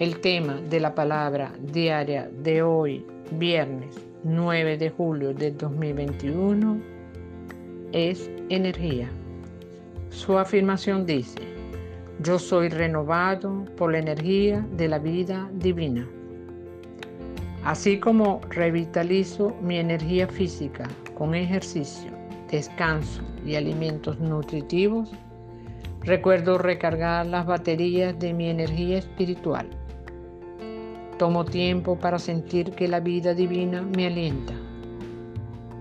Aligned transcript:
El 0.00 0.18
tema 0.20 0.54
de 0.54 0.80
la 0.80 0.94
palabra 0.94 1.52
diaria 1.60 2.26
de 2.32 2.62
hoy, 2.62 3.04
viernes 3.32 4.00
9 4.24 4.78
de 4.78 4.88
julio 4.88 5.34
del 5.34 5.58
2021, 5.58 6.80
es 7.92 8.30
energía. 8.48 9.10
Su 10.08 10.38
afirmación 10.38 11.04
dice, 11.04 11.40
yo 12.22 12.38
soy 12.38 12.70
renovado 12.70 13.66
por 13.76 13.92
la 13.92 13.98
energía 13.98 14.66
de 14.72 14.88
la 14.88 14.98
vida 14.98 15.50
divina. 15.56 16.08
Así 17.62 18.00
como 18.00 18.40
revitalizo 18.48 19.54
mi 19.60 19.76
energía 19.76 20.26
física 20.26 20.88
con 21.14 21.34
ejercicio, 21.34 22.10
descanso 22.50 23.20
y 23.44 23.54
alimentos 23.56 24.18
nutritivos, 24.18 25.12
recuerdo 26.00 26.56
recargar 26.56 27.26
las 27.26 27.44
baterías 27.44 28.18
de 28.18 28.32
mi 28.32 28.48
energía 28.48 28.96
espiritual 28.96 29.68
Tomo 31.20 31.44
tiempo 31.44 31.98
para 31.98 32.18
sentir 32.18 32.70
que 32.70 32.88
la 32.88 32.98
vida 32.98 33.34
divina 33.34 33.82
me 33.82 34.06
alienta. 34.06 34.54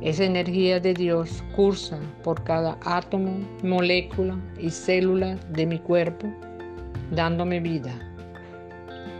Esa 0.01 0.25
energía 0.25 0.81
de 0.81 0.93
Dios 0.93 1.41
cursa 1.55 1.97
por 2.25 2.43
cada 2.43 2.77
átomo, 2.83 3.39
molécula 3.63 4.37
y 4.59 4.69
célula 4.69 5.37
de 5.51 5.65
mi 5.65 5.79
cuerpo, 5.79 6.27
dándome 7.11 7.61
vida. 7.61 7.97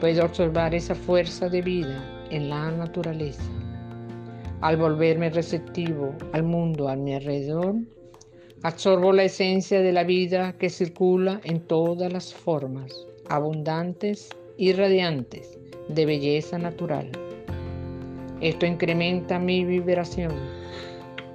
Puedo 0.02 0.26
observar 0.26 0.76
esa 0.76 0.94
fuerza 0.94 1.48
de 1.48 1.62
vida 1.62 2.04
en 2.32 2.50
la 2.50 2.70
naturaleza. 2.70 3.50
Al 4.60 4.76
volverme 4.76 5.30
receptivo 5.30 6.14
al 6.34 6.44
mundo 6.44 6.90
a 6.90 6.98
mi 6.98 7.14
alrededor, 7.14 7.76
absorbo 8.64 9.14
la 9.14 9.24
esencia 9.24 9.80
de 9.80 9.94
la 9.94 10.04
vida 10.04 10.52
que 10.58 10.70
circula 10.70 11.40
en 11.46 11.62
todas 11.62 12.12
las 12.12 12.34
formas, 12.34 13.08
abundantes 13.30 14.28
y 14.58 14.74
radiantes 14.74 15.59
de 15.90 16.06
belleza 16.06 16.58
natural. 16.58 17.10
Esto 18.42 18.66
incrementa 18.66 19.38
mi 19.38 19.66
vibración 19.66 20.32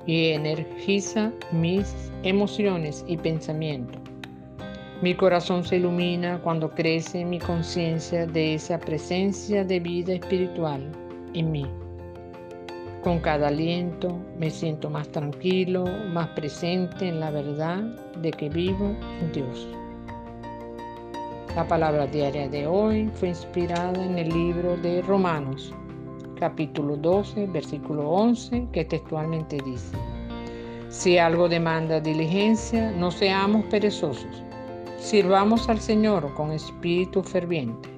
y 0.07 0.31
energiza 0.31 1.33
mis 1.53 1.95
emociones 2.23 3.05
y 3.07 3.17
pensamientos. 3.17 4.01
Mi 5.03 5.15
corazón 5.15 5.65
se 5.65 5.77
ilumina 5.77 6.41
cuando 6.43 6.71
crece 6.71 7.25
mi 7.25 7.39
conciencia 7.39 8.27
de 8.27 8.55
esa 8.55 8.79
presencia 8.79 9.65
de 9.65 9.81
vida 9.81 10.15
espiritual 10.15 10.91
en 11.35 11.51
mí. 11.53 11.67
Con 13.03 13.19
cada 13.19 13.49
aliento 13.49 14.19
me 14.39 14.49
siento 14.51 14.89
más 14.89 15.09
tranquilo, 15.09 15.85
más 16.11 16.29
presente 16.29 17.09
en 17.09 17.21
la 17.21 17.31
verdad 17.31 17.83
de 18.23 18.31
que 18.31 18.49
vivo 18.49 18.97
en 19.21 19.33
Dios. 19.33 19.69
La 21.55 21.69
palabra 21.69 22.09
diaria 22.09 22.49
de 22.49 22.67
hoy 22.67 23.09
fue 23.15 23.29
inspirada 23.29 24.05
en 24.05 24.19
el 24.19 24.29
libro 24.29 24.77
de 24.77 25.01
Romanos, 25.03 25.73
capítulo 26.37 26.97
12, 26.97 27.47
versículo 27.47 28.11
11, 28.11 28.67
que 28.73 28.85
textualmente 28.85 29.59
dice, 29.65 29.97
si 30.89 31.17
algo 31.17 31.49
demanda 31.49 32.01
diligencia, 32.01 32.91
no 32.91 33.13
seamos 33.13 33.65
perezosos, 33.67 34.43
sirvamos 34.99 35.69
al 35.69 35.79
Señor 35.79 36.35
con 36.35 36.51
espíritu 36.51 37.23
ferviente. 37.23 37.94